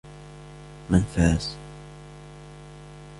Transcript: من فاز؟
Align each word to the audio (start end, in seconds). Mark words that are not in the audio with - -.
من 0.89 0.99
فاز؟ 1.15 1.55